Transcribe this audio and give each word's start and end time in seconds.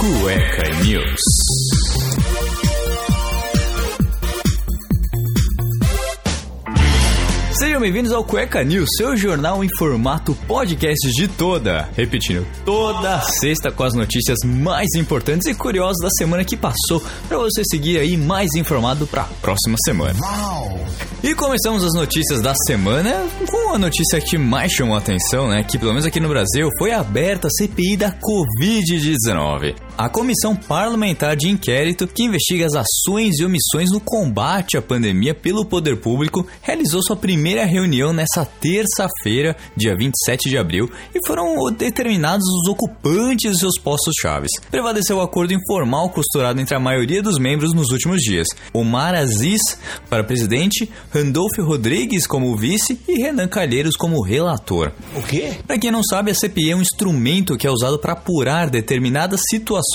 Cueca 0.00 0.66
News. 0.82 1.20
Sejam 7.52 7.78
bem-vindos 7.78 8.10
ao 8.10 8.24
Cueca 8.24 8.64
News, 8.64 8.88
seu 8.96 9.14
jornal 9.14 9.62
em 9.62 9.68
formato 9.76 10.34
podcast 10.48 11.06
de 11.10 11.28
toda, 11.28 11.86
repetindo, 11.94 12.46
toda 12.64 13.20
sexta 13.20 13.70
com 13.70 13.84
as 13.84 13.92
notícias 13.92 14.38
mais 14.42 14.88
importantes 14.96 15.46
e 15.46 15.54
curiosas 15.54 15.98
da 16.02 16.08
semana 16.16 16.46
que 16.46 16.56
passou, 16.56 17.02
para 17.28 17.36
você 17.36 17.62
seguir 17.70 17.98
aí 17.98 18.16
mais 18.16 18.54
informado 18.54 19.06
para 19.06 19.24
a 19.24 19.28
próxima 19.42 19.76
semana. 19.84 20.18
E 21.22 21.34
começamos 21.34 21.84
as 21.84 21.92
notícias 21.92 22.40
da 22.40 22.54
semana 22.66 23.26
com 23.50 23.74
a 23.74 23.78
notícia 23.78 24.18
que 24.18 24.38
mais 24.38 24.72
chamou 24.72 24.94
a 24.94 24.98
atenção, 24.98 25.48
né, 25.48 25.62
que 25.62 25.78
pelo 25.78 25.90
menos 25.90 26.06
aqui 26.06 26.18
no 26.18 26.30
Brasil 26.30 26.70
foi 26.78 26.92
aberta 26.92 27.48
a 27.48 27.50
CPI 27.50 27.98
da 27.98 28.10
Covid-19. 28.10 29.74
A 30.00 30.08
Comissão 30.08 30.56
Parlamentar 30.56 31.36
de 31.36 31.50
Inquérito, 31.50 32.08
que 32.08 32.22
investiga 32.22 32.64
as 32.64 32.72
ações 32.72 33.38
e 33.38 33.44
omissões 33.44 33.90
no 33.92 34.00
combate 34.00 34.78
à 34.78 34.80
pandemia 34.80 35.34
pelo 35.34 35.62
poder 35.62 36.00
público, 36.00 36.46
realizou 36.62 37.02
sua 37.02 37.16
primeira 37.16 37.66
reunião 37.66 38.10
nessa 38.10 38.46
terça-feira, 38.46 39.54
dia 39.76 39.94
27 39.94 40.48
de 40.48 40.56
abril, 40.56 40.90
e 41.14 41.18
foram 41.26 41.70
determinados 41.70 42.46
os 42.48 42.68
ocupantes 42.70 43.52
de 43.52 43.58
seus 43.58 43.78
postos 43.78 44.14
chaves. 44.18 44.50
Prevaleceu 44.70 45.18
o 45.18 45.20
acordo 45.20 45.52
informal 45.52 46.08
costurado 46.08 46.58
entre 46.62 46.74
a 46.74 46.80
maioria 46.80 47.22
dos 47.22 47.38
membros 47.38 47.74
nos 47.74 47.90
últimos 47.90 48.22
dias. 48.22 48.48
Omar 48.72 49.14
Aziz 49.14 49.60
para 50.08 50.24
presidente, 50.24 50.90
Randolfo 51.12 51.62
Rodrigues 51.62 52.26
como 52.26 52.56
vice 52.56 52.98
e 53.06 53.20
Renan 53.20 53.48
Calheiros 53.48 53.96
como 53.96 54.24
relator. 54.24 54.92
O 55.14 55.22
quê? 55.22 55.58
Para 55.66 55.78
quem 55.78 55.90
não 55.90 56.02
sabe, 56.02 56.30
a 56.30 56.34
CPI 56.34 56.70
é 56.70 56.76
um 56.76 56.80
instrumento 56.80 57.58
que 57.58 57.66
é 57.66 57.70
usado 57.70 57.98
para 57.98 58.14
apurar 58.14 58.70
determinadas 58.70 59.42
situações 59.50 59.89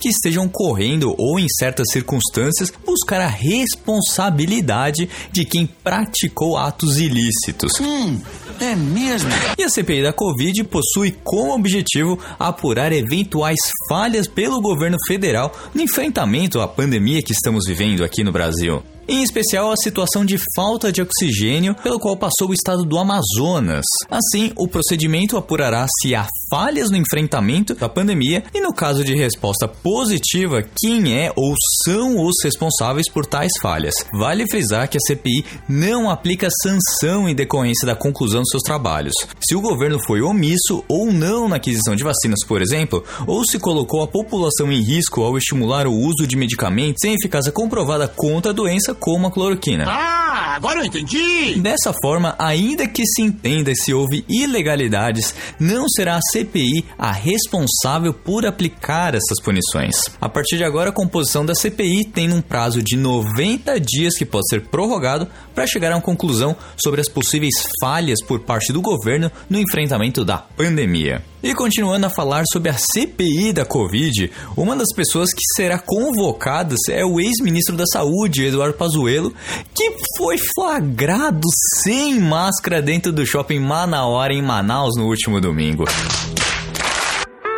que 0.00 0.08
estejam 0.08 0.48
correndo 0.48 1.14
ou, 1.18 1.38
em 1.38 1.46
certas 1.48 1.88
circunstâncias, 1.90 2.72
buscar 2.84 3.20
a 3.20 3.28
responsabilidade 3.28 5.08
de 5.30 5.44
quem 5.44 5.66
praticou 5.66 6.56
atos 6.56 6.98
ilícitos. 6.98 7.72
Hum, 7.80 8.20
é 8.60 8.74
mesmo? 8.74 9.30
E 9.58 9.62
a 9.62 9.68
CPI 9.68 10.02
da 10.02 10.12
Covid 10.12 10.64
possui 10.64 11.16
como 11.24 11.54
objetivo 11.54 12.18
apurar 12.38 12.92
eventuais 12.92 13.58
falhas 13.88 14.26
pelo 14.26 14.60
governo 14.60 14.96
federal 15.06 15.52
no 15.74 15.82
enfrentamento 15.82 16.60
à 16.60 16.68
pandemia 16.68 17.22
que 17.22 17.32
estamos 17.32 17.64
vivendo 17.66 18.04
aqui 18.04 18.22
no 18.22 18.32
Brasil 18.32 18.82
em 19.08 19.22
especial 19.22 19.70
a 19.70 19.76
situação 19.76 20.24
de 20.24 20.38
falta 20.54 20.90
de 20.90 21.02
oxigênio 21.02 21.74
pelo 21.82 21.98
qual 21.98 22.16
passou 22.16 22.50
o 22.50 22.54
estado 22.54 22.84
do 22.84 22.98
Amazonas. 22.98 23.84
Assim, 24.10 24.52
o 24.56 24.68
procedimento 24.68 25.36
apurará 25.36 25.86
se 26.00 26.14
há 26.14 26.26
falhas 26.50 26.90
no 26.90 26.96
enfrentamento 26.96 27.74
da 27.74 27.88
pandemia 27.88 28.44
e, 28.54 28.60
no 28.60 28.72
caso 28.72 29.04
de 29.04 29.14
resposta 29.14 29.66
positiva, 29.66 30.62
quem 30.62 31.18
é 31.18 31.32
ou 31.34 31.54
são 31.84 32.24
os 32.24 32.34
responsáveis 32.42 33.10
por 33.10 33.26
tais 33.26 33.52
falhas. 33.60 33.94
Vale 34.12 34.48
frisar 34.48 34.88
que 34.88 34.96
a 34.96 35.00
CPI 35.00 35.44
não 35.68 36.08
aplica 36.08 36.48
sanção 36.62 37.28
em 37.28 37.34
decorrência 37.34 37.86
da 37.86 37.96
conclusão 37.96 38.40
dos 38.40 38.50
seus 38.50 38.62
trabalhos. 38.62 39.14
Se 39.40 39.54
o 39.54 39.60
governo 39.60 39.98
foi 40.06 40.22
omisso 40.22 40.84
ou 40.88 41.12
não 41.12 41.48
na 41.48 41.56
aquisição 41.56 41.96
de 41.96 42.04
vacinas, 42.04 42.44
por 42.46 42.62
exemplo, 42.62 43.02
ou 43.26 43.44
se 43.44 43.58
colocou 43.58 44.02
a 44.02 44.06
população 44.06 44.70
em 44.70 44.80
risco 44.80 45.22
ao 45.22 45.36
estimular 45.36 45.86
o 45.86 45.92
uso 45.92 46.26
de 46.26 46.36
medicamentos 46.36 47.00
sem 47.00 47.14
eficácia 47.14 47.52
comprovada 47.52 48.06
contra 48.06 48.50
a 48.50 48.54
doença, 48.54 48.93
como 48.98 49.28
a 49.28 49.32
cloroquina. 49.32 49.84
Ah, 49.86 50.53
agora 50.54 50.80
eu 50.80 50.84
entendi! 50.84 51.58
Dessa 51.60 51.92
forma, 52.00 52.34
ainda 52.38 52.86
que 52.86 53.04
se 53.04 53.22
entenda 53.22 53.72
se 53.74 53.92
houve 53.92 54.24
ilegalidades, 54.28 55.34
não 55.58 55.88
será 55.88 56.16
a 56.16 56.20
CPI 56.32 56.84
a 56.96 57.10
responsável 57.10 58.14
por 58.14 58.46
aplicar 58.46 59.14
essas 59.14 59.40
punições. 59.42 59.96
A 60.20 60.28
partir 60.28 60.56
de 60.56 60.64
agora, 60.64 60.90
a 60.90 60.92
composição 60.92 61.44
da 61.44 61.54
CPI 61.54 62.04
tem 62.04 62.32
um 62.32 62.40
prazo 62.40 62.82
de 62.82 62.96
90 62.96 63.80
dias 63.80 64.16
que 64.16 64.24
pode 64.24 64.48
ser 64.48 64.62
prorrogado 64.68 65.28
para 65.54 65.66
chegar 65.66 65.92
a 65.92 65.96
uma 65.96 66.02
conclusão 66.02 66.56
sobre 66.76 67.00
as 67.00 67.08
possíveis 67.08 67.54
falhas 67.80 68.22
por 68.24 68.40
parte 68.40 68.72
do 68.72 68.80
governo 68.80 69.30
no 69.50 69.58
enfrentamento 69.58 70.24
da 70.24 70.38
pandemia. 70.38 71.22
E 71.44 71.54
continuando 71.54 72.06
a 72.06 72.10
falar 72.10 72.42
sobre 72.50 72.70
a 72.70 72.74
CPI 72.74 73.52
da 73.52 73.66
Covid, 73.66 74.32
uma 74.56 74.74
das 74.74 74.88
pessoas 74.96 75.30
que 75.30 75.42
será 75.54 75.78
convocada 75.78 76.74
é 76.88 77.04
o 77.04 77.20
ex-ministro 77.20 77.76
da 77.76 77.84
Saúde, 77.84 78.46
Eduardo 78.46 78.78
Pazuello, 78.78 79.30
que 79.74 79.92
foi 80.16 80.38
flagrado 80.54 81.46
sem 81.82 82.20
máscara 82.20 82.82
dentro 82.82 83.12
do 83.12 83.24
shopping 83.24 83.60
Manauara 83.60 84.32
em 84.32 84.42
Manaus 84.42 84.96
no 84.96 85.06
último 85.06 85.40
domingo. 85.40 85.84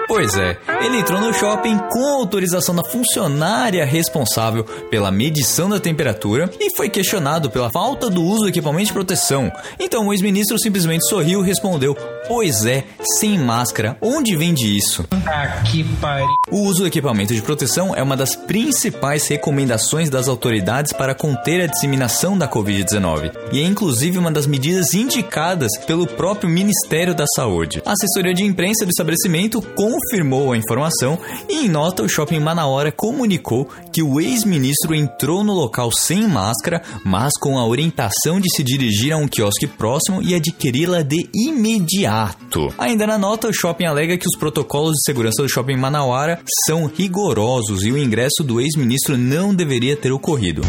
Pois 0.08 0.36
é, 0.36 0.56
ele 0.84 0.98
entrou 0.98 1.20
no 1.20 1.34
shopping 1.34 1.76
com 1.90 2.20
autorização 2.20 2.74
da 2.74 2.84
funcionária 2.84 3.84
responsável 3.84 4.64
pela 4.90 5.10
medição 5.10 5.68
da 5.68 5.80
temperatura 5.80 6.50
e 6.60 6.74
foi 6.76 6.88
questionado 6.88 7.50
pela 7.50 7.70
falta 7.70 8.08
do 8.08 8.22
uso 8.22 8.42
do 8.42 8.48
equipamento 8.48 8.86
de 8.86 8.92
proteção. 8.92 9.50
Então 9.80 10.06
o 10.06 10.12
ex-ministro 10.12 10.58
simplesmente 10.58 11.08
sorriu 11.08 11.42
e 11.42 11.46
respondeu: 11.46 11.96
Pois 12.28 12.64
é, 12.64 12.84
sem 13.18 13.38
máscara, 13.38 13.96
onde 14.00 14.36
vende 14.36 14.76
isso? 14.76 15.04
Ah, 15.26 15.62
que 15.64 15.82
pariu. 16.00 16.28
O 16.50 16.60
uso 16.60 16.80
do 16.80 16.86
equipamento 16.86 17.34
de 17.34 17.42
proteção 17.42 17.94
é 17.94 18.02
uma 18.02 18.16
das 18.16 18.36
principais 18.36 19.26
recomendações 19.26 20.08
das 20.08 20.28
autoridades 20.28 20.92
para 20.92 21.14
conter 21.14 21.62
a 21.62 21.66
disseminação 21.66 22.38
da 22.38 22.48
Covid-19 22.48 23.32
e 23.52 23.60
é 23.60 23.64
inclusive 23.64 24.18
uma 24.18 24.30
das 24.30 24.46
medidas 24.46 24.94
indicadas 24.94 25.76
pelo 25.86 26.06
próprio 26.06 26.48
Ministério 26.48 27.14
da 27.14 27.26
Saúde. 27.34 27.82
A 27.84 27.92
assessoria 27.92 28.34
de 28.34 28.44
imprensa 28.44 28.84
do 28.84 28.90
estabelecimento 28.90 29.60
confirmou 29.96 30.52
a 30.52 30.56
informação 30.56 31.18
e, 31.48 31.64
em 31.64 31.68
nota, 31.68 32.02
o 32.02 32.08
shopping 32.08 32.38
Manaora 32.38 32.92
comunicou 32.92 33.68
que 33.92 34.02
o 34.02 34.20
ex-ministro 34.20 34.94
entrou 34.94 35.42
no 35.42 35.54
local 35.54 35.90
sem 35.90 36.28
máscara, 36.28 36.82
mas 37.04 37.32
com 37.38 37.58
a 37.58 37.66
orientação 37.66 38.38
de 38.38 38.54
se 38.54 38.62
dirigir 38.62 39.12
a 39.12 39.16
um 39.16 39.26
quiosque 39.26 39.66
próximo 39.66 40.22
e 40.22 40.34
adquiri-la 40.34 41.02
de 41.02 41.28
imediato. 41.34 42.72
Ainda 42.76 43.06
na 43.06 43.16
nota, 43.16 43.48
o 43.48 43.52
shopping 43.52 43.86
alega 43.86 44.18
que 44.18 44.26
os 44.26 44.38
protocolos 44.38 44.92
de 44.92 45.04
segurança 45.04 45.42
do 45.42 45.48
shopping 45.48 45.76
Manauara 45.76 46.40
são 46.66 46.86
rigorosos 46.86 47.84
e 47.84 47.90
o 47.90 47.98
ingresso 47.98 48.44
do 48.44 48.60
ex-ministro 48.60 49.16
não 49.16 49.54
deveria 49.54 49.96
ter 49.96 50.12
ocorrido. 50.12 50.62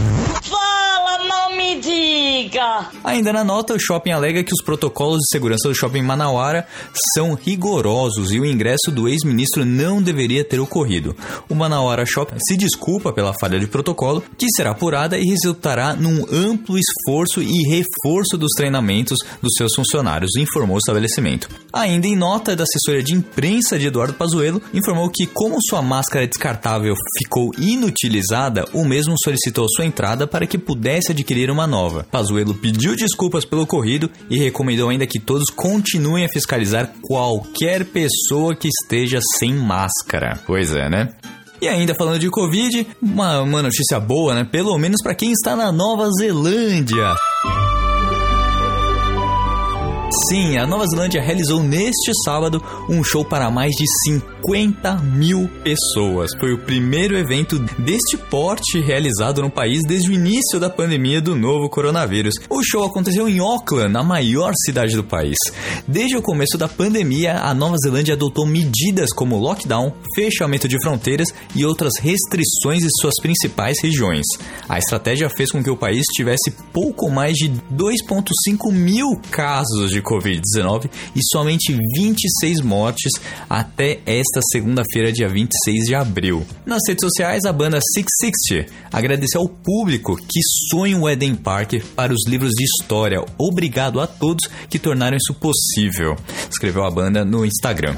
Me 1.68 1.82
diga! 1.82 2.90
Ainda 3.04 3.34
na 3.34 3.44
nota, 3.44 3.74
o 3.74 3.80
shopping 3.80 4.12
alega 4.12 4.44
que 4.44 4.54
os 4.54 4.64
protocolos 4.64 5.18
de 5.20 5.30
segurança 5.32 5.68
do 5.68 5.76
shopping 5.76 6.02
Manauara 6.02 6.66
são 7.14 7.34
rigorosos 7.34 8.32
e 8.32 8.40
o 8.40 8.46
ingresso 8.46 8.90
do 8.92 9.10
ex-ministro 9.10 9.66
não 9.66 10.02
deveria 10.02 10.46
ter 10.46 10.60
ocorrido. 10.60 11.16
O 11.50 11.56
Manauara 11.56 12.06
Shopping 12.06 12.38
se 12.40 12.56
desculpa 12.56 13.12
pela 13.12 13.34
falha 13.40 13.60
de 13.60 13.68
protocolo, 13.68 14.24
que 14.38 14.48
será 14.56 14.72
apurada 14.72 15.18
e 15.18 15.26
resultará 15.26 15.94
num 15.94 16.26
amplo 16.32 16.78
esforço 16.78 17.42
e 17.42 17.64
reforço 17.68 18.38
dos 18.38 18.52
treinamentos 18.56 19.18
dos 19.42 19.54
seus 19.58 19.74
funcionários, 19.76 20.36
informou 20.38 20.76
o 20.76 20.80
estabelecimento. 20.80 21.50
Ainda 21.74 22.08
em 22.08 22.16
nota 22.16 22.56
da 22.56 22.64
assessoria 22.64 23.04
de 23.04 23.14
imprensa 23.14 23.78
de 23.78 23.88
Eduardo 23.88 24.14
Pazuello, 24.14 24.62
informou 24.74 25.10
que 25.10 25.26
como 25.26 25.58
sua 25.62 25.82
máscara 25.82 26.28
descartável 26.28 26.96
ficou 27.18 27.52
inutilizada, 27.58 28.66
o 28.74 28.86
mesmo 28.86 29.16
solicitou 29.22 29.68
sua 29.70 29.86
entrada 29.86 30.26
para 30.28 30.48
que 30.48 30.58
pudesse 30.58 31.12
adquirir 31.12 31.50
uma 31.50 31.57
nova. 31.66 32.06
Pazuello 32.12 32.54
pediu 32.54 32.96
desculpas 32.96 33.46
pelo 33.46 33.64
ocorrido 33.64 34.12
e 34.30 34.38
recomendou 34.38 34.90
ainda 34.90 35.08
que 35.08 35.20
todos 35.20 35.50
continuem 35.50 36.26
a 36.26 36.30
fiscalizar 36.30 36.92
qualquer 37.02 37.86
pessoa 37.86 38.56
que 38.56 38.68
esteja 38.68 39.20
sem 39.40 39.54
máscara. 39.54 40.40
Pois 40.46 40.76
é, 40.76 40.90
né? 40.90 41.14
E 41.62 41.68
ainda 41.68 41.96
falando 41.96 42.20
de 42.20 42.30
Covid, 42.30 42.86
uma, 43.02 43.42
uma 43.42 43.64
notícia 43.64 44.00
boa, 44.00 44.36
né? 44.36 44.44
Pelo 44.44 44.78
menos 44.78 45.02
para 45.02 45.16
quem 45.16 45.32
está 45.32 45.56
na 45.56 45.72
Nova 45.72 46.08
Zelândia. 46.12 47.16
Sim, 50.10 50.58
a 50.58 50.66
Nova 50.66 50.86
Zelândia 50.88 51.22
realizou 51.22 51.62
neste 51.62 52.14
sábado 52.24 52.64
um 52.90 53.04
show 53.04 53.26
para 53.26 53.52
mais 53.52 53.74
de 53.74 53.84
50 54.06 55.02
mil 55.02 55.50
pessoas. 55.66 56.32
Foi 56.40 56.54
o 56.54 56.58
primeiro 56.58 57.18
evento 57.18 57.60
deste 57.78 58.16
porte 58.16 58.80
realizado 58.80 59.42
no 59.42 59.50
país 59.50 59.82
desde 59.86 60.10
o 60.10 60.14
início 60.14 60.62
da 60.62 60.70
pandemia 60.70 61.20
do 61.20 61.36
novo 61.36 61.70
coronavírus. 61.70 62.36
O 62.50 62.64
show 62.64 62.86
aconteceu 62.86 63.28
em 63.28 63.40
Auckland, 63.40 63.98
a 63.98 64.04
maior 64.04 64.54
cidade 64.66 64.96
do 64.96 65.04
país. 65.04 65.36
Desde 65.86 66.16
o 66.16 66.22
começo 66.22 66.58
da 66.58 66.70
pandemia, 66.70 67.42
a 67.42 67.54
Nova 67.54 67.76
Zelândia 67.84 68.14
adotou 68.14 68.46
medidas 68.46 69.12
como 69.12 69.38
lockdown, 69.38 69.92
fechamento 70.16 70.70
de 70.70 70.82
fronteiras 70.82 71.28
e 71.54 71.66
outras 71.66 71.94
restrições 72.00 72.82
em 72.82 72.90
suas 73.02 73.16
principais 73.22 73.76
regiões. 73.84 74.26
A 74.70 74.80
estratégia 74.80 75.30
fez 75.36 75.52
com 75.52 75.62
que 75.62 75.70
o 75.70 75.76
país 75.76 76.06
tivesse 76.14 76.50
pouco 76.72 77.10
mais 77.10 77.34
de 77.34 77.50
2,5 77.50 78.72
mil 78.72 79.20
casos 79.30 79.92
de 79.92 79.97
de 79.98 80.02
Covid-19 80.02 80.90
e 81.16 81.20
somente 81.32 81.78
26 81.96 82.62
mortes 82.62 83.12
até 83.50 84.00
esta 84.06 84.40
segunda-feira, 84.52 85.12
dia 85.12 85.28
26 85.28 85.86
de 85.86 85.96
abril. 85.96 86.46
Nas 86.66 86.82
redes 86.88 87.04
sociais, 87.04 87.46
a 87.46 87.54
banda 87.54 87.80
660 87.82 88.72
agradeceu 88.92 89.42
ao 89.42 89.50
público 89.50 90.16
que 90.16 90.40
sonha 90.70 90.98
o 90.98 91.10
Eden 91.10 91.36
Park 91.36 91.74
para 91.96 92.14
os 92.14 92.28
livros 92.28 92.52
de 92.52 92.64
história. 92.64 93.24
Obrigado 93.38 94.00
a 94.00 94.08
todos 94.08 94.48
que 94.70 94.80
tornaram 94.80 95.18
isso 95.18 95.34
possível, 95.34 96.16
escreveu 96.50 96.86
a 96.86 96.92
banda 96.92 97.26
no 97.26 97.46
Instagram. 97.46 97.96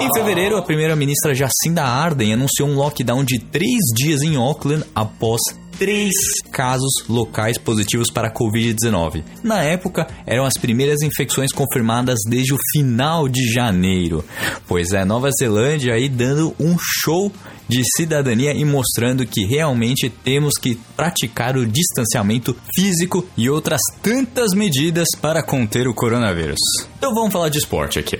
Em 0.00 0.08
fevereiro, 0.14 0.56
a 0.56 0.62
primeira-ministra 0.62 1.34
Jacinda 1.34 1.82
Ardern 1.82 2.32
anunciou 2.32 2.68
um 2.68 2.74
lockdown 2.74 3.24
de 3.24 3.38
três 3.38 3.80
dias 3.94 4.22
em 4.22 4.36
Auckland 4.36 4.84
após 4.94 5.40
três 5.80 6.12
casos 6.52 6.92
locais 7.08 7.56
positivos 7.56 8.08
para 8.12 8.28
a 8.28 8.34
Covid-19. 8.34 9.24
Na 9.42 9.62
época, 9.62 10.06
eram 10.26 10.44
as 10.44 10.52
primeiras 10.60 11.00
infecções 11.00 11.50
confirmadas 11.52 12.18
desde 12.28 12.52
o 12.52 12.58
final 12.70 13.26
de 13.26 13.50
janeiro. 13.50 14.22
Pois 14.68 14.92
é, 14.92 15.06
Nova 15.06 15.30
Zelândia 15.30 15.94
aí 15.94 16.06
dando 16.06 16.54
um 16.60 16.76
show 16.78 17.32
de 17.66 17.82
cidadania 17.96 18.52
e 18.52 18.62
mostrando 18.62 19.24
que 19.24 19.46
realmente 19.46 20.10
temos 20.10 20.58
que 20.60 20.78
praticar 20.94 21.56
o 21.56 21.66
distanciamento 21.66 22.54
físico 22.74 23.26
e 23.34 23.48
outras 23.48 23.80
tantas 24.02 24.52
medidas 24.52 25.08
para 25.18 25.42
conter 25.42 25.88
o 25.88 25.94
coronavírus. 25.94 26.60
Então 26.98 27.14
vamos 27.14 27.32
falar 27.32 27.48
de 27.48 27.56
esporte 27.56 27.98
aqui. 27.98 28.18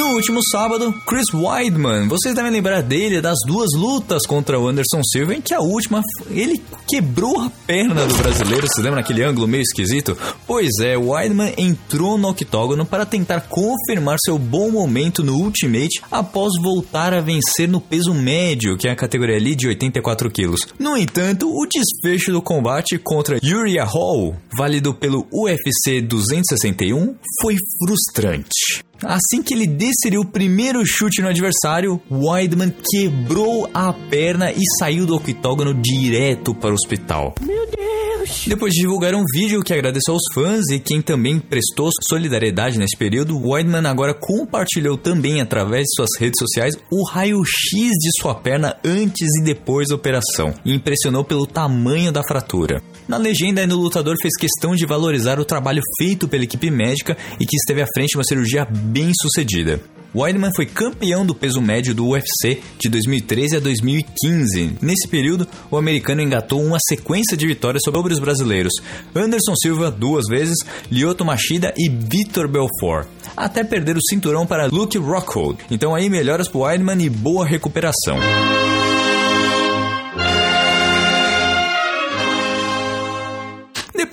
No 0.00 0.14
último 0.14 0.40
sábado, 0.50 0.94
Chris 1.06 1.26
Weidman, 1.34 2.08
vocês 2.08 2.34
devem 2.34 2.50
lembrar 2.50 2.80
dele 2.80 3.20
das 3.20 3.36
duas 3.46 3.68
lutas 3.76 4.22
contra 4.26 4.58
o 4.58 4.66
Anderson 4.66 5.02
Silva, 5.04 5.34
em 5.34 5.42
que 5.42 5.52
a 5.52 5.60
última 5.60 6.00
ele 6.30 6.58
quebrou 6.88 7.38
a 7.38 7.50
perna 7.66 8.06
do 8.06 8.14
brasileiro. 8.14 8.66
Você 8.66 8.80
lembra 8.80 9.02
naquele 9.02 9.22
ângulo 9.22 9.46
meio 9.46 9.60
esquisito? 9.60 10.16
Pois 10.46 10.70
é, 10.80 10.96
Weidman 10.96 11.52
entrou 11.58 12.16
no 12.16 12.30
octógono 12.30 12.86
para 12.86 13.04
tentar 13.04 13.42
confirmar 13.42 14.16
seu 14.24 14.38
bom 14.38 14.70
momento 14.70 15.22
no 15.22 15.34
Ultimate 15.34 16.00
após 16.10 16.52
voltar 16.62 17.12
a 17.12 17.20
vencer 17.20 17.68
no 17.68 17.78
peso 17.78 18.14
médio, 18.14 18.78
que 18.78 18.88
é 18.88 18.92
a 18.92 18.96
categoria 18.96 19.36
ali 19.36 19.54
de 19.54 19.68
84 19.68 20.30
quilos. 20.30 20.60
No 20.78 20.96
entanto, 20.96 21.46
o 21.46 21.66
desfecho 21.66 22.32
do 22.32 22.40
combate 22.40 22.96
contra 22.96 23.38
Uriah 23.44 23.84
Hall, 23.84 24.34
válido 24.56 24.94
pelo 24.94 25.26
UFC 25.30 26.00
261, 26.00 27.16
foi 27.42 27.54
frustrante. 27.84 28.88
Assim 29.04 29.42
que 29.42 29.54
ele 29.54 29.66
desferiu 29.66 30.20
o 30.20 30.26
primeiro 30.26 30.82
chute 30.84 31.22
no 31.22 31.28
adversário, 31.28 32.00
Weidman 32.10 32.72
quebrou 32.90 33.68
a 33.72 33.92
perna 33.92 34.52
e 34.52 34.60
saiu 34.78 35.06
do 35.06 35.16
octógono 35.16 35.74
direto 35.74 36.54
para 36.54 36.70
o 36.70 36.74
hospital. 36.74 37.34
Meu 37.40 37.66
Deus! 37.66 38.44
Depois 38.46 38.72
de 38.72 38.82
divulgar 38.82 39.14
um 39.14 39.24
vídeo 39.32 39.62
que 39.62 39.72
agradeceu 39.72 40.14
aos 40.14 40.22
fãs 40.34 40.68
e 40.70 40.78
quem 40.78 41.00
também 41.00 41.38
prestou 41.38 41.90
solidariedade 42.08 42.78
nesse 42.78 42.96
período, 42.96 43.38
Weidman 43.38 43.86
agora 43.86 44.14
compartilhou 44.14 44.96
também 44.96 45.40
através 45.40 45.84
de 45.84 45.94
suas 45.96 46.10
redes 46.18 46.38
sociais 46.38 46.74
o 46.90 47.08
raio-x 47.08 47.72
de 47.72 48.20
sua 48.20 48.34
perna 48.34 48.76
antes 48.84 49.28
e 49.40 49.44
depois 49.44 49.88
da 49.88 49.94
operação 49.94 50.54
e 50.64 50.74
impressionou 50.74 51.24
pelo 51.24 51.46
tamanho 51.46 52.12
da 52.12 52.22
fratura. 52.22 52.82
Na 53.10 53.16
legenda, 53.16 53.60
ainda 53.60 53.74
o 53.74 53.80
lutador 53.80 54.14
fez 54.22 54.36
questão 54.36 54.76
de 54.76 54.86
valorizar 54.86 55.40
o 55.40 55.44
trabalho 55.44 55.82
feito 55.98 56.28
pela 56.28 56.44
equipe 56.44 56.70
médica 56.70 57.16
e 57.40 57.44
que 57.44 57.56
esteve 57.56 57.82
à 57.82 57.86
frente 57.92 58.10
de 58.10 58.18
uma 58.18 58.22
cirurgia 58.22 58.64
bem 58.64 59.10
sucedida. 59.20 59.80
Weidman 60.14 60.52
foi 60.54 60.64
campeão 60.64 61.26
do 61.26 61.34
peso 61.34 61.60
médio 61.60 61.92
do 61.92 62.06
UFC 62.06 62.60
de 62.78 62.88
2013 62.88 63.56
a 63.56 63.58
2015. 63.58 64.76
Nesse 64.80 65.08
período, 65.08 65.44
o 65.72 65.76
americano 65.76 66.22
engatou 66.22 66.62
uma 66.62 66.78
sequência 66.88 67.36
de 67.36 67.48
vitórias 67.48 67.82
sobre 67.84 68.12
os 68.12 68.20
brasileiros 68.20 68.74
Anderson 69.12 69.56
Silva 69.60 69.90
duas 69.90 70.26
vezes, 70.30 70.58
Lyoto 70.88 71.24
Machida 71.24 71.74
e 71.76 71.88
Vitor 71.88 72.46
Belfort, 72.46 73.08
até 73.36 73.64
perder 73.64 73.96
o 73.96 74.02
cinturão 74.08 74.46
para 74.46 74.68
Luke 74.68 74.96
Rockhold. 74.96 75.58
Então 75.68 75.96
aí 75.96 76.08
melhoras 76.08 76.46
para 76.46 76.60
Weidman 76.60 77.02
e 77.02 77.10
boa 77.10 77.44
recuperação. 77.44 78.18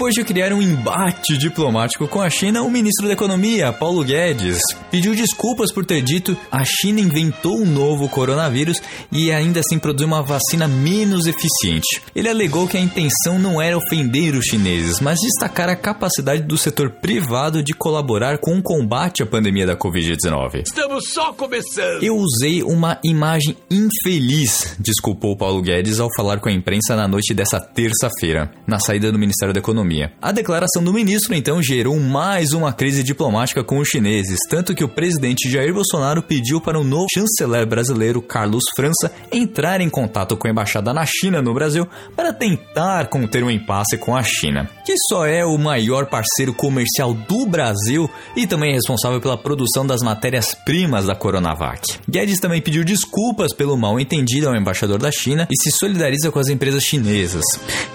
Depois 0.07 0.25
de 0.25 0.33
criar 0.33 0.53
um 0.53 0.61
embate 0.61 1.37
diplomático 1.37 2.07
com 2.07 2.21
a 2.21 2.29
China, 2.29 2.61
o 2.61 2.71
ministro 2.71 3.07
da 3.07 3.13
Economia, 3.13 3.73
Paulo 3.73 4.05
Guedes, 4.05 4.61
pediu 4.89 5.13
desculpas 5.13 5.69
por 5.69 5.85
ter 5.85 6.01
dito 6.01 6.37
a 6.49 6.63
China 6.63 7.01
inventou 7.01 7.57
um 7.57 7.65
novo 7.65 8.07
coronavírus 8.07 8.81
e 9.11 9.33
ainda 9.33 9.59
assim 9.59 9.77
produziu 9.77 10.07
uma 10.07 10.23
vacina 10.23 10.65
menos 10.65 11.27
eficiente. 11.27 12.01
Ele 12.15 12.29
alegou 12.29 12.69
que 12.69 12.77
a 12.77 12.79
intenção 12.79 13.37
não 13.37 13.61
era 13.61 13.77
ofender 13.77 14.33
os 14.33 14.45
chineses, 14.45 15.01
mas 15.01 15.19
destacar 15.19 15.67
a 15.67 15.75
capacidade 15.75 16.43
do 16.43 16.57
setor 16.57 16.89
privado 17.01 17.61
de 17.61 17.73
colaborar 17.73 18.37
com 18.37 18.57
o 18.57 18.63
combate 18.63 19.23
à 19.23 19.25
pandemia 19.25 19.67
da 19.67 19.75
Covid-19. 19.75 20.61
Estamos 20.67 21.09
só 21.09 21.33
começando. 21.33 22.01
Eu 22.01 22.15
usei 22.15 22.63
uma 22.63 22.97
imagem 23.03 23.57
infeliz, 23.69 24.73
desculpou 24.79 25.35
Paulo 25.35 25.61
Guedes 25.61 25.99
ao 25.99 26.07
falar 26.15 26.39
com 26.39 26.47
a 26.47 26.53
imprensa 26.53 26.95
na 26.95 27.09
noite 27.09 27.33
dessa 27.33 27.59
terça-feira, 27.59 28.49
na 28.65 28.79
saída 28.79 29.11
do 29.11 29.19
Ministério 29.19 29.53
da 29.53 29.59
Economia 29.59 29.96
A 30.21 30.31
declaração 30.31 30.83
do 30.83 30.93
ministro 30.93 31.33
então 31.33 31.61
gerou 31.61 31.99
mais 31.99 32.53
uma 32.53 32.73
crise 32.73 33.03
diplomática 33.03 33.63
com 33.63 33.79
os 33.79 33.87
chineses, 33.87 34.39
tanto 34.49 34.75
que 34.75 34.83
o 34.83 34.89
presidente 34.89 35.49
Jair 35.49 35.73
Bolsonaro 35.73 36.21
pediu 36.21 36.61
para 36.61 36.79
o 36.79 36.83
novo 36.83 37.07
chanceler 37.13 37.65
brasileiro 37.65 38.21
Carlos 38.21 38.63
França 38.75 39.11
entrar 39.31 39.81
em 39.81 39.89
contato 39.89 40.37
com 40.37 40.47
a 40.47 40.51
embaixada 40.51 40.93
na 40.93 41.05
China 41.05 41.41
no 41.41 41.53
Brasil 41.53 41.87
para 42.15 42.33
tentar 42.33 43.07
conter 43.07 43.43
um 43.43 43.51
impasse 43.51 43.97
com 43.97 44.15
a 44.15 44.23
China, 44.23 44.69
que 44.85 44.93
só 45.09 45.25
é 45.25 45.45
o 45.45 45.57
maior 45.57 46.05
parceiro 46.07 46.53
comercial 46.53 47.13
do 47.13 47.45
Brasil 47.45 48.09
e 48.35 48.45
também 48.45 48.71
é 48.71 48.75
responsável 48.75 49.19
pela 49.21 49.37
produção 49.37 49.85
das 49.85 50.01
matérias-primas 50.01 51.05
da 51.05 51.15
Coronavac. 51.15 51.99
Guedes 52.09 52.39
também 52.39 52.61
pediu 52.61 52.83
desculpas 52.83 53.53
pelo 53.53 53.77
mal 53.77 53.99
entendido 53.99 54.47
ao 54.47 54.55
embaixador 54.55 54.99
da 54.99 55.11
China 55.11 55.47
e 55.49 55.61
se 55.61 55.71
solidariza 55.71 56.31
com 56.31 56.39
as 56.39 56.47
empresas 56.47 56.83
chinesas, 56.83 57.43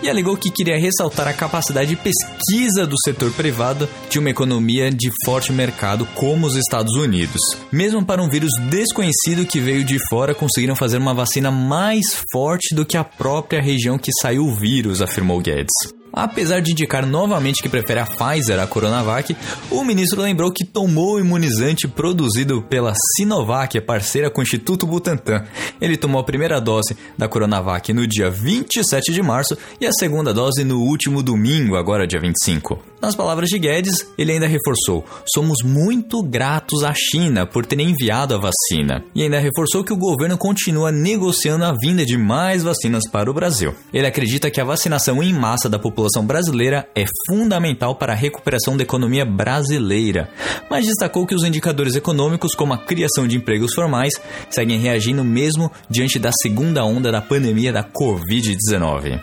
e 0.03 0.09
alegou 0.09 0.37
que 0.37 0.51
queria 0.51 0.79
ressaltar 0.79 1.29
a 1.29 1.33
capacidade 1.33 1.92
de 1.93 1.97
pesquisa 1.97 2.87
do 2.87 2.97
setor 3.05 3.31
privado 3.33 3.87
de 4.09 4.19
uma 4.19 4.31
economia 4.31 4.91
de 4.91 5.11
forte 5.27 5.53
mercado 5.53 6.07
como 6.15 6.47
os 6.47 6.57
Estados 6.57 6.95
Unidos. 6.95 7.41
Mesmo 7.71 8.05
para 8.05 8.23
um 8.23 8.31
vírus 8.31 8.51
desconhecido 8.71 9.47
que 9.47 9.61
veio 9.61 9.85
de 9.85 9.99
fora, 10.09 10.35
conseguiram 10.35 10.75
fazer 10.75 10.97
uma 10.97 11.13
vacina 11.13 11.51
mais 11.51 12.25
forte 12.33 12.75
do 12.75 12.87
que 12.87 12.97
a 12.97 13.05
própria 13.05 13.61
região 13.61 13.99
que 13.99 14.11
saiu 14.21 14.47
o 14.47 14.55
vírus, 14.55 15.03
afirmou 15.03 15.41
Guedes. 15.41 16.02
Apesar 16.13 16.61
de 16.61 16.73
indicar 16.73 17.07
novamente 17.07 17.63
que 17.63 17.69
prefere 17.69 18.01
a 18.01 18.07
Pfizer 18.07 18.61
à 18.61 18.67
Coronavac, 18.67 19.35
o 19.71 19.85
ministro 19.85 20.21
lembrou 20.21 20.53
que 20.53 20.65
tomou 20.65 21.15
o 21.15 21.21
imunizante 21.21 21.89
produzido 21.89 22.63
pela 22.63 22.93
Sinovac, 23.17 23.81
parceira 23.81 24.31
com 24.31 24.41
o 24.41 24.45
Instituto 24.45 24.87
Butantan. 24.87 25.45
Ele 25.81 25.97
tomou 25.97 26.21
a 26.21 26.25
primeira 26.25 26.61
dose 26.61 26.97
da 27.17 27.29
Coronavac 27.29 27.93
no 27.93 28.07
dia 28.07 28.31
27 28.31 29.13
de 29.13 29.23
março 29.23 29.57
e 29.81 29.87
a 29.87 29.93
segunda 29.93 30.35
dose 30.35 30.65
no 30.65 30.81
último 30.81 31.23
domingo, 31.23 31.77
agora 31.77 32.07
dia 32.07 32.21
25. 32.21 32.92
Nas 33.03 33.17
palavras 33.17 33.49
de 33.49 33.59
Guedes, 33.59 34.07
ele 34.17 34.31
ainda 34.31 34.47
reforçou: 34.47 35.05
somos 35.35 35.59
muito 35.65 36.23
gratos 36.23 36.85
à 36.85 36.95
China 36.95 37.45
por 37.45 37.67
ter 37.67 37.81
enviado 37.81 38.33
a 38.33 38.39
vacina. 38.39 39.05
E 39.13 39.25
ainda 39.25 39.41
reforçou 39.41 39.83
que 39.83 39.93
o 39.93 39.97
governo 39.97 40.39
continua 40.39 40.93
negociando 40.93 41.65
a 41.65 41.73
vinda 41.73 42.07
de 42.07 42.17
mais 42.17 42.63
vacinas 42.63 43.03
para 43.11 43.29
o 43.29 43.35
Brasil. 43.35 43.75
Ele 43.93 44.07
acredita 44.07 44.53
que 44.53 44.61
a 44.61 44.65
vacinação 44.65 45.21
em 45.21 45.35
massa 45.35 45.69
da 45.69 45.81
população 45.81 46.25
brasileira 46.25 46.89
é 46.95 47.05
fundamental 47.29 47.97
para 47.97 48.13
a 48.13 48.17
recuperação 48.17 48.77
da 48.77 48.85
economia 48.85 49.25
brasileira, 49.25 50.31
mas 50.71 50.87
destacou 50.87 51.27
que 51.27 51.35
os 51.35 51.43
indicadores 51.43 51.97
econômicos, 51.97 52.55
como 52.55 52.73
a 52.73 52.79
criação 52.79 53.27
de 53.27 53.37
empregos 53.37 53.75
formais, 53.75 54.15
seguem 54.49 54.79
reagindo 54.79 55.25
mesmo 55.25 55.73
diante 55.91 56.21
da 56.21 56.31
segunda 56.41 56.85
onda 56.85 57.11
da 57.11 57.21
pandemia 57.21 57.73
da 57.73 57.83
Covid-19. 57.83 59.21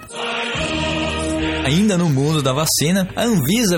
Ainda 1.69 1.99
no 1.99 2.09
mundo 2.09 2.41
da 2.41 2.51
vacina, 2.51 3.07
a 3.15 3.25
Anvisa 3.25 3.77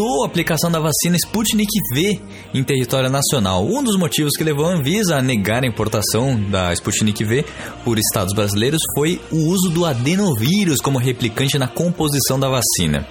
vetou 0.00 0.24
a 0.24 0.26
aplicação 0.26 0.70
da 0.70 0.80
vacina 0.80 1.16
Sputnik 1.16 1.70
V 1.94 2.20
em 2.54 2.64
território 2.64 3.10
nacional. 3.10 3.66
Um 3.66 3.82
dos 3.82 3.98
motivos 3.98 4.32
que 4.36 4.42
levou 4.42 4.66
a 4.66 4.72
Anvisa 4.72 5.16
a 5.16 5.22
negar 5.22 5.62
a 5.62 5.66
importação 5.66 6.40
da 6.50 6.72
Sputnik 6.72 7.22
V 7.22 7.44
por 7.84 7.98
estados 7.98 8.34
brasileiros 8.34 8.80
foi 8.94 9.20
o 9.30 9.36
uso 9.48 9.68
do 9.68 9.84
adenovírus 9.84 10.80
como 10.80 10.98
replicante 10.98 11.58
na 11.58 11.68
composição 11.68 12.40
da 12.40 12.48
vacina. 12.48 13.06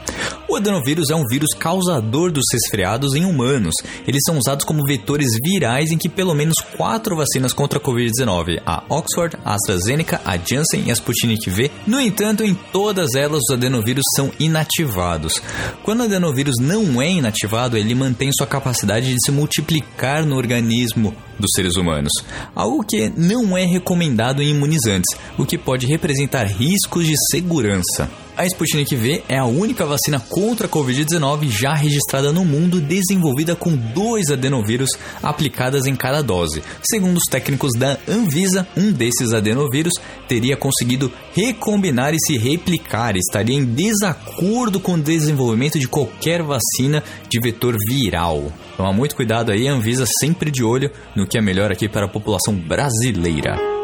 O 0.49 0.55
adenovírus 0.55 1.11
é 1.11 1.15
um 1.15 1.27
vírus 1.29 1.49
causador 1.59 2.31
dos 2.31 2.45
resfriados 2.51 3.13
em 3.13 3.23
humanos. 3.23 3.75
Eles 4.07 4.21
são 4.25 4.35
usados 4.39 4.65
como 4.65 4.83
vetores 4.83 5.33
virais 5.43 5.91
em 5.91 5.97
que 5.97 6.09
pelo 6.09 6.33
menos 6.33 6.55
quatro 6.75 7.15
vacinas 7.15 7.53
contra 7.53 7.77
a 7.77 7.81
Covid-19, 7.81 8.59
a 8.65 8.83
Oxford, 8.89 9.37
a 9.45 9.53
AstraZeneca, 9.53 10.19
a 10.25 10.37
Janssen 10.37 10.85
e 10.87 10.89
a 10.89 10.95
Sputnik 10.95 11.47
V. 11.51 11.69
No 11.85 12.01
entanto, 12.01 12.43
em 12.43 12.55
todas 12.55 13.13
elas 13.13 13.43
os 13.47 13.53
adenovírus 13.53 14.03
são 14.15 14.31
inativados. 14.39 15.39
Quando 15.83 15.99
o 15.99 16.03
adenovírus 16.05 16.55
não 16.59 16.78
é 17.01 17.11
inativado, 17.11 17.77
ele 17.77 17.95
mantém 17.95 18.31
sua 18.31 18.47
capacidade 18.47 19.13
de 19.13 19.17
se 19.23 19.31
multiplicar 19.31 20.25
no 20.25 20.35
organismo 20.35 21.15
dos 21.39 21.51
seres 21.55 21.75
humanos, 21.75 22.11
algo 22.55 22.83
que 22.83 23.11
não 23.15 23.57
é 23.57 23.65
recomendado 23.65 24.41
em 24.41 24.49
imunizantes, 24.49 25.17
o 25.37 25.45
que 25.45 25.57
pode 25.57 25.87
representar 25.87 26.45
riscos 26.45 27.05
de 27.05 27.15
segurança. 27.31 28.09
A 28.39 28.45
Sputnik 28.45 28.95
V 28.95 29.21
é 29.27 29.37
a 29.37 29.43
única 29.43 29.85
vacina 29.85 30.17
contra 30.17 30.65
a 30.65 30.69
Covid-19 30.69 31.49
já 31.49 31.73
registrada 31.73 32.31
no 32.31 32.45
mundo 32.45 32.79
desenvolvida 32.79 33.53
com 33.53 33.75
dois 33.75 34.29
adenovírus 34.29 34.87
aplicadas 35.21 35.85
em 35.85 35.93
cada 35.93 36.21
dose. 36.21 36.63
Segundo 36.89 37.17
os 37.17 37.25
técnicos 37.29 37.71
da 37.77 37.97
Anvisa, 38.07 38.65
um 38.77 38.93
desses 38.93 39.33
adenovírus 39.33 39.91
teria 40.25 40.55
conseguido 40.55 41.11
recombinar 41.33 42.13
e 42.13 42.17
se 42.17 42.37
replicar, 42.37 43.17
estaria 43.17 43.57
em 43.57 43.65
desacordo 43.65 44.79
com 44.79 44.93
o 44.93 45.01
desenvolvimento 45.01 45.77
de 45.77 45.89
qualquer 45.89 46.41
vacina 46.41 47.03
de 47.27 47.41
vetor 47.41 47.75
viral. 47.89 48.53
Toma 48.77 48.93
muito 48.93 49.17
cuidado 49.17 49.51
aí, 49.51 49.67
Anvisa 49.67 50.05
sempre 50.21 50.49
de 50.49 50.63
olho 50.63 50.89
no 51.13 51.27
que 51.27 51.37
é 51.37 51.41
melhor 51.41 51.73
aqui 51.73 51.89
para 51.89 52.05
a 52.05 52.09
população 52.09 52.55
brasileira. 52.55 53.78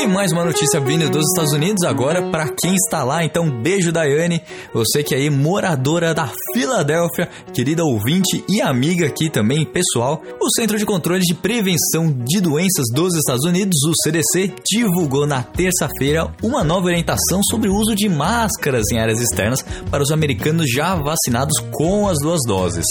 E 0.00 0.06
mais 0.06 0.30
uma 0.30 0.44
notícia 0.44 0.78
vindo 0.78 1.10
dos 1.10 1.26
Estados 1.26 1.52
Unidos 1.52 1.82
agora 1.82 2.30
para 2.30 2.48
quem 2.48 2.72
está 2.72 3.02
lá. 3.02 3.24
Então, 3.24 3.50
beijo 3.50 3.90
Daiane, 3.90 4.40
você 4.72 5.02
que 5.02 5.12
é 5.12 5.18
aí 5.18 5.28
moradora 5.28 6.14
da 6.14 6.30
Filadélfia, 6.54 7.28
querida 7.52 7.82
ouvinte 7.82 8.44
e 8.48 8.62
amiga 8.62 9.08
aqui 9.08 9.28
também, 9.28 9.66
pessoal. 9.66 10.22
O 10.40 10.48
Centro 10.54 10.78
de 10.78 10.86
Controle 10.86 11.22
de 11.22 11.34
Prevenção 11.34 12.12
de 12.12 12.40
Doenças 12.40 12.84
dos 12.94 13.12
Estados 13.16 13.44
Unidos, 13.44 13.74
o 13.88 13.92
CDC, 14.04 14.54
divulgou 14.70 15.26
na 15.26 15.42
terça-feira 15.42 16.32
uma 16.44 16.62
nova 16.62 16.86
orientação 16.86 17.40
sobre 17.50 17.68
o 17.68 17.74
uso 17.74 17.96
de 17.96 18.08
máscaras 18.08 18.84
em 18.92 19.00
áreas 19.00 19.20
externas 19.20 19.64
para 19.90 20.00
os 20.00 20.12
americanos 20.12 20.70
já 20.72 20.94
vacinados 20.94 21.58
com 21.72 22.06
as 22.06 22.18
duas 22.22 22.38
doses. 22.46 22.86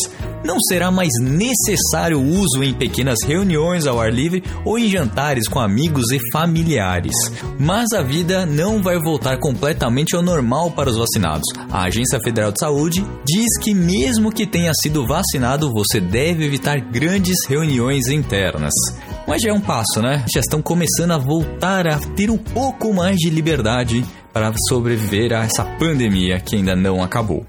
Não 0.47 0.61
será 0.61 0.89
mais 0.89 1.09
necessário 1.19 2.17
o 2.17 2.23
uso 2.23 2.63
em 2.63 2.73
pequenas 2.73 3.17
reuniões 3.25 3.85
ao 3.85 3.99
ar 3.99 4.09
livre 4.09 4.41
ou 4.63 4.79
em 4.79 4.87
jantares 4.87 5.45
com 5.45 5.59
amigos 5.59 6.09
e 6.09 6.19
familiares. 6.31 7.13
Mas 7.59 7.91
a 7.91 8.01
vida 8.01 8.45
não 8.45 8.81
vai 8.81 8.97
voltar 8.97 9.37
completamente 9.39 10.15
ao 10.15 10.21
normal 10.21 10.71
para 10.71 10.89
os 10.89 10.95
vacinados. 10.95 11.43
A 11.69 11.83
Agência 11.83 12.17
Federal 12.23 12.53
de 12.53 12.61
Saúde 12.61 13.05
diz 13.25 13.59
que, 13.61 13.73
mesmo 13.73 14.31
que 14.31 14.47
tenha 14.47 14.71
sido 14.81 15.05
vacinado, 15.05 15.69
você 15.69 15.99
deve 15.99 16.45
evitar 16.45 16.79
grandes 16.79 17.45
reuniões 17.45 18.07
internas. 18.07 18.73
Mas 19.27 19.41
já 19.41 19.49
é 19.49 19.53
um 19.53 19.59
passo, 19.59 20.01
né? 20.01 20.23
Já 20.33 20.39
estão 20.39 20.61
começando 20.61 21.11
a 21.11 21.17
voltar 21.17 21.85
a 21.85 21.99
ter 22.15 22.31
um 22.31 22.37
pouco 22.37 22.93
mais 22.93 23.17
de 23.17 23.29
liberdade 23.29 24.05
para 24.31 24.53
sobreviver 24.69 25.33
a 25.33 25.43
essa 25.43 25.65
pandemia 25.65 26.39
que 26.39 26.55
ainda 26.55 26.73
não 26.73 27.03
acabou. 27.03 27.45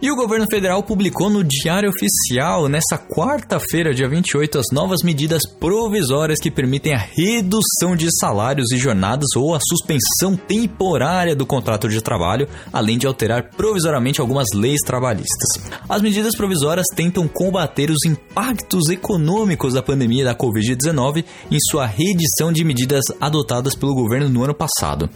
E 0.00 0.10
o 0.10 0.14
governo 0.14 0.44
federal 0.50 0.82
publicou 0.82 1.30
no 1.30 1.42
Diário 1.42 1.88
Oficial, 1.88 2.68
nessa 2.68 2.98
quarta-feira, 2.98 3.94
dia 3.94 4.06
28, 4.06 4.58
as 4.58 4.66
novas 4.70 4.98
medidas 5.02 5.40
provisórias 5.58 6.38
que 6.38 6.50
permitem 6.50 6.94
a 6.94 6.98
redução 6.98 7.96
de 7.96 8.08
salários 8.20 8.70
e 8.72 8.76
jornadas 8.76 9.34
ou 9.34 9.54
a 9.54 9.58
suspensão 9.58 10.36
temporária 10.36 11.34
do 11.34 11.46
contrato 11.46 11.88
de 11.88 12.02
trabalho, 12.02 12.46
além 12.70 12.98
de 12.98 13.06
alterar 13.06 13.50
provisoriamente 13.56 14.20
algumas 14.20 14.48
leis 14.54 14.80
trabalhistas. 14.84 15.64
As 15.88 16.02
medidas 16.02 16.36
provisórias 16.36 16.86
tentam 16.94 17.26
combater 17.26 17.90
os 17.90 18.04
impactos 18.04 18.90
econômicos 18.90 19.72
da 19.72 19.82
pandemia 19.82 20.26
da 20.26 20.34
Covid-19 20.34 21.24
em 21.50 21.58
sua 21.70 21.86
reedição 21.86 22.52
de 22.52 22.62
medidas 22.64 23.04
adotadas 23.18 23.74
pelo 23.74 23.94
governo 23.94 24.28
no 24.28 24.44
ano 24.44 24.54
passado. 24.54 25.08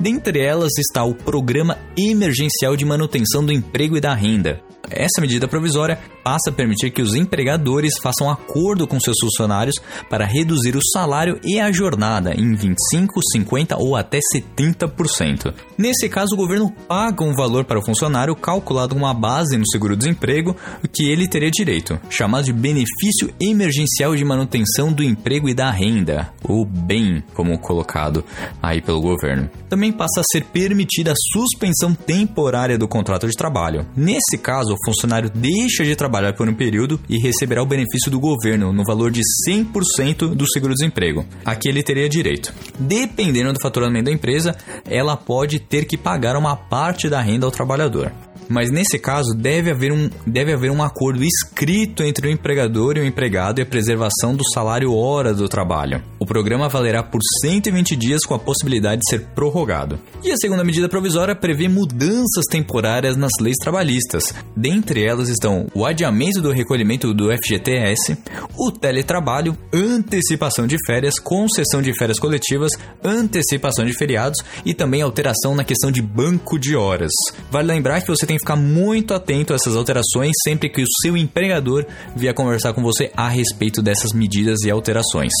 Dentre 0.00 0.40
elas 0.40 0.72
está 0.78 1.04
o 1.04 1.14
Programa 1.14 1.76
Emergencial 1.96 2.74
de 2.74 2.86
Manutenção 2.86 3.44
do 3.44 3.52
Emprego 3.52 3.98
e 3.98 4.00
da 4.00 4.13
renda. 4.14 4.60
Essa 4.90 5.20
medida 5.20 5.48
provisória 5.48 5.98
passa 6.24 6.48
a 6.48 6.52
permitir 6.52 6.90
que 6.90 7.02
os 7.02 7.14
empregadores 7.14 7.92
façam 8.02 8.30
acordo 8.30 8.86
com 8.86 8.98
seus 8.98 9.16
funcionários 9.20 9.76
para 10.08 10.24
reduzir 10.24 10.74
o 10.74 10.84
salário 10.92 11.38
e 11.44 11.60
a 11.60 11.70
jornada 11.70 12.32
em 12.34 12.54
25, 12.54 13.20
50 13.32 13.76
ou 13.76 13.94
até 13.94 14.18
70%. 14.34 15.52
Nesse 15.76 16.08
caso, 16.08 16.34
o 16.34 16.38
governo 16.38 16.72
paga 16.88 17.22
um 17.22 17.34
valor 17.34 17.64
para 17.64 17.78
o 17.78 17.84
funcionário 17.84 18.34
calculado 18.34 18.94
com 18.94 19.00
uma 19.00 19.12
base 19.12 19.58
no 19.58 19.68
seguro-desemprego 19.68 20.56
que 20.92 21.10
ele 21.10 21.28
teria 21.28 21.50
direito, 21.50 22.00
chamado 22.08 22.44
de 22.44 22.52
benefício 22.52 23.32
emergencial 23.38 24.16
de 24.16 24.24
manutenção 24.24 24.90
do 24.92 25.02
emprego 25.02 25.48
e 25.48 25.54
da 25.54 25.70
renda, 25.70 26.32
ou 26.42 26.64
BEM, 26.64 27.22
como 27.34 27.58
colocado 27.58 28.24
aí 28.62 28.80
pelo 28.80 29.00
governo. 29.00 29.50
Também 29.68 29.92
passa 29.92 30.20
a 30.20 30.24
ser 30.32 30.44
permitida 30.44 31.12
a 31.12 31.38
suspensão 31.38 31.94
temporária 31.94 32.78
do 32.78 32.88
contrato 32.88 33.26
de 33.26 33.34
trabalho. 33.34 33.86
Nesse 33.94 34.38
caso, 34.38 34.72
o 34.72 34.84
funcionário 34.86 35.28
deixa 35.28 35.84
de 35.84 35.94
trabalhar 35.94 36.13
por 36.32 36.48
um 36.48 36.54
período 36.54 37.00
e 37.08 37.18
receberá 37.18 37.62
o 37.62 37.66
benefício 37.66 38.10
do 38.10 38.20
governo 38.20 38.72
no 38.72 38.84
valor 38.84 39.10
de 39.10 39.20
100% 39.48 40.34
do 40.34 40.50
seguro-desemprego. 40.50 41.24
Aqui 41.44 41.68
ele 41.68 41.82
teria 41.82 42.08
direito. 42.08 42.52
Dependendo 42.78 43.52
do 43.52 43.60
faturamento 43.60 44.06
da 44.06 44.12
empresa, 44.12 44.56
ela 44.88 45.16
pode 45.16 45.58
ter 45.58 45.84
que 45.84 45.96
pagar 45.96 46.36
uma 46.36 46.56
parte 46.56 47.08
da 47.08 47.20
renda 47.20 47.46
ao 47.46 47.52
trabalhador. 47.52 48.12
Mas 48.48 48.70
nesse 48.70 48.98
caso, 48.98 49.34
deve 49.34 49.70
haver, 49.70 49.92
um, 49.92 50.10
deve 50.26 50.52
haver 50.52 50.70
um 50.70 50.82
acordo 50.82 51.22
escrito 51.24 52.02
entre 52.02 52.28
o 52.28 52.30
empregador 52.30 52.96
e 52.96 53.00
o 53.00 53.04
empregado 53.04 53.58
e 53.58 53.62
a 53.62 53.66
preservação 53.66 54.34
do 54.34 54.44
salário 54.52 54.94
hora 54.94 55.32
do 55.34 55.48
trabalho. 55.48 56.02
O 56.18 56.26
programa 56.26 56.68
valerá 56.68 57.02
por 57.02 57.20
120 57.42 57.96
dias 57.96 58.20
com 58.24 58.34
a 58.34 58.38
possibilidade 58.38 59.00
de 59.00 59.10
ser 59.10 59.26
prorrogado. 59.34 59.98
E 60.22 60.30
a 60.30 60.36
segunda 60.36 60.64
medida 60.64 60.88
provisória 60.88 61.34
prevê 61.34 61.68
mudanças 61.68 62.44
temporárias 62.50 63.16
nas 63.16 63.32
leis 63.40 63.56
trabalhistas. 63.60 64.34
Dentre 64.56 65.04
elas 65.04 65.28
estão 65.28 65.66
o 65.74 65.84
adiamento 65.84 66.40
do 66.40 66.50
recolhimento 66.50 67.12
do 67.12 67.30
FGTS, 67.36 68.16
o 68.56 68.70
teletrabalho, 68.70 69.56
antecipação 69.72 70.66
de 70.66 70.76
férias, 70.86 71.18
concessão 71.18 71.82
de 71.82 71.96
férias 71.96 72.18
coletivas, 72.18 72.72
antecipação 73.02 73.84
de 73.84 73.92
feriados 73.92 74.38
e 74.64 74.74
também 74.74 75.02
alteração 75.02 75.54
na 75.54 75.64
questão 75.64 75.90
de 75.90 76.00
banco 76.00 76.58
de 76.58 76.74
horas. 76.76 77.12
Vale 77.50 77.68
lembrar 77.68 78.00
que 78.00 78.08
você 78.08 78.26
tem 78.26 78.33
tem 78.34 78.38
que 78.38 78.44
ficar 78.44 78.56
muito 78.56 79.14
atento 79.14 79.52
a 79.52 79.56
essas 79.56 79.76
alterações 79.76 80.32
sempre 80.42 80.68
que 80.68 80.82
o 80.82 80.86
seu 81.02 81.16
empregador 81.16 81.86
vier 82.16 82.34
conversar 82.34 82.72
com 82.72 82.82
você 82.82 83.10
a 83.16 83.28
respeito 83.28 83.80
dessas 83.80 84.12
medidas 84.12 84.60
e 84.64 84.70
alterações. 84.70 85.32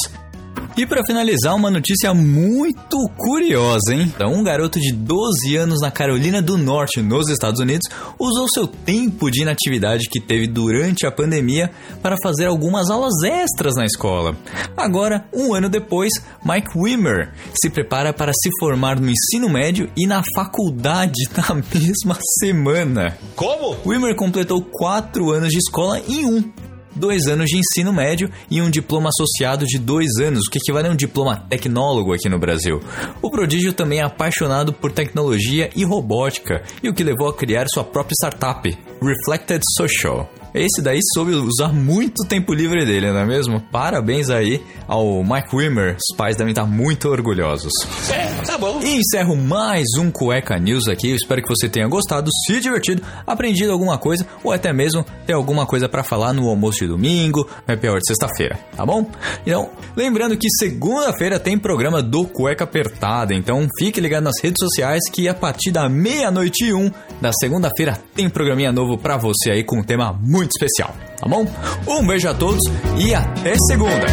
E 0.76 0.84
para 0.84 1.04
finalizar, 1.06 1.54
uma 1.54 1.70
notícia 1.70 2.12
muito 2.12 2.98
curiosa, 3.16 3.94
hein? 3.94 4.12
Então, 4.12 4.32
um 4.32 4.42
garoto 4.42 4.80
de 4.80 4.92
12 4.92 5.54
anos 5.54 5.80
na 5.80 5.88
Carolina 5.88 6.42
do 6.42 6.58
Norte, 6.58 7.00
nos 7.00 7.28
Estados 7.28 7.60
Unidos, 7.60 7.88
usou 8.18 8.48
seu 8.52 8.66
tempo 8.66 9.30
de 9.30 9.42
inatividade 9.42 10.08
que 10.10 10.20
teve 10.20 10.48
durante 10.48 11.06
a 11.06 11.12
pandemia 11.12 11.70
para 12.02 12.16
fazer 12.20 12.46
algumas 12.46 12.90
aulas 12.90 13.22
extras 13.22 13.76
na 13.76 13.84
escola. 13.84 14.36
Agora, 14.76 15.24
um 15.32 15.54
ano 15.54 15.68
depois, 15.68 16.12
Mike 16.44 16.76
Wimmer 16.76 17.32
se 17.54 17.70
prepara 17.70 18.12
para 18.12 18.32
se 18.32 18.50
formar 18.58 18.98
no 18.98 19.08
ensino 19.08 19.48
médio 19.48 19.88
e 19.96 20.08
na 20.08 20.24
faculdade 20.34 21.22
na 21.38 21.54
mesma 21.54 22.18
semana. 22.40 23.16
Como? 23.36 23.76
Wimmer 23.86 24.16
completou 24.16 24.60
quatro 24.60 25.30
anos 25.30 25.50
de 25.50 25.58
escola 25.58 26.00
em 26.08 26.24
um 26.24 26.52
dois 26.94 27.26
anos 27.26 27.46
de 27.46 27.58
ensino 27.58 27.92
médio 27.92 28.30
e 28.50 28.60
um 28.60 28.70
diploma 28.70 29.08
associado 29.08 29.64
de 29.64 29.78
dois 29.78 30.16
anos, 30.20 30.46
o 30.46 30.50
que 30.50 30.58
equivale 30.58 30.88
a 30.88 30.90
um 30.90 30.96
diploma 30.96 31.44
tecnólogo 31.48 32.12
aqui 32.12 32.28
no 32.28 32.38
Brasil. 32.38 32.80
O 33.20 33.30
prodígio 33.30 33.72
também 33.72 34.00
é 34.00 34.04
apaixonado 34.04 34.72
por 34.72 34.92
tecnologia 34.92 35.70
e 35.74 35.84
robótica, 35.84 36.62
e 36.82 36.88
o 36.88 36.94
que 36.94 37.04
levou 37.04 37.28
a 37.28 37.34
criar 37.34 37.66
sua 37.68 37.84
própria 37.84 38.14
startup, 38.14 38.68
Reflected 39.02 39.62
Social. 39.76 40.43
Esse 40.54 40.80
daí 40.80 41.00
soube 41.12 41.34
usar 41.34 41.72
muito 41.72 42.24
tempo 42.28 42.54
livre 42.54 42.86
dele, 42.86 43.10
não 43.10 43.18
é 43.18 43.26
mesmo? 43.26 43.60
Parabéns 43.72 44.30
aí 44.30 44.62
ao 44.86 45.24
Mike 45.24 45.48
Wimmer. 45.52 45.96
Os 45.96 46.16
pais 46.16 46.36
devem 46.36 46.52
estar 46.52 46.64
muito 46.64 47.08
orgulhosos. 47.08 47.72
É, 48.08 48.26
tá 48.46 48.56
bom. 48.56 48.80
E 48.80 49.00
encerro 49.00 49.34
mais 49.34 49.84
um 49.98 50.12
Cueca 50.12 50.56
News 50.56 50.86
aqui. 50.86 51.10
Eu 51.10 51.16
espero 51.16 51.42
que 51.42 51.48
você 51.48 51.68
tenha 51.68 51.88
gostado, 51.88 52.30
se 52.46 52.60
divertido, 52.60 53.02
aprendido 53.26 53.72
alguma 53.72 53.98
coisa 53.98 54.24
ou 54.44 54.52
até 54.52 54.72
mesmo 54.72 55.04
ter 55.26 55.32
alguma 55.32 55.66
coisa 55.66 55.88
para 55.88 56.04
falar 56.04 56.32
no 56.32 56.48
almoço 56.48 56.78
de 56.78 56.86
domingo, 56.86 57.50
é 57.66 57.74
pior 57.74 57.98
de 57.98 58.06
sexta-feira, 58.06 58.56
tá 58.76 58.86
bom? 58.86 59.10
Então, 59.44 59.70
lembrando 59.96 60.36
que 60.36 60.46
segunda-feira 60.50 61.40
tem 61.40 61.58
programa 61.58 62.00
do 62.00 62.26
Cueca 62.26 62.62
Apertada, 62.62 63.34
então 63.34 63.66
fique 63.76 64.00
ligado 64.00 64.22
nas 64.22 64.40
redes 64.40 64.58
sociais 64.60 65.00
que 65.10 65.26
a 65.26 65.34
partir 65.34 65.72
da 65.72 65.88
meia-noite 65.88 66.66
e 66.66 66.72
um 66.72 66.92
da 67.20 67.32
segunda-feira 67.32 67.98
tem 68.14 68.30
programinha 68.30 68.70
novo 68.70 68.96
para 68.96 69.16
você 69.16 69.50
aí 69.50 69.64
com 69.64 69.80
um 69.80 69.82
tema 69.82 70.12
muito 70.44 70.52
especial, 70.52 70.94
tá 71.18 71.28
bom? 71.28 71.46
Um 71.86 72.06
beijo 72.06 72.28
a 72.28 72.34
todos 72.34 72.60
e 72.98 73.14
até 73.14 73.54
segunda. 73.68 74.06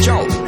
Tchau! 0.00 0.41